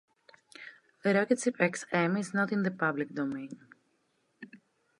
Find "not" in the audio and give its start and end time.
2.33-2.51